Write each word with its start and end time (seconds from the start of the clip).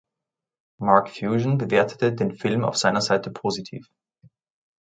Marc 0.79 1.09
Fusion 1.11 1.59
bewertete 1.59 2.11
den 2.11 2.31
Film 2.35 2.63
auf 2.65 2.75
seiner 2.75 3.01
Seite 3.01 3.29
positiv. 3.29 3.87